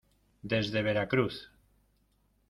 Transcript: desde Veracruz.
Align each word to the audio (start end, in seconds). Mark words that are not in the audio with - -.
desde 0.51 0.81
Veracruz. 0.81 1.35